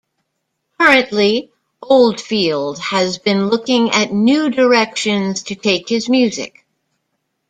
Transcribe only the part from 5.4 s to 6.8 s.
to take his music.